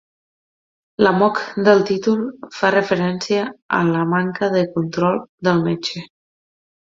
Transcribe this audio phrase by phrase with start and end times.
[1.07, 2.23] L'amok del títol
[2.59, 3.45] fa referència
[3.79, 6.05] a la manca de control del metge.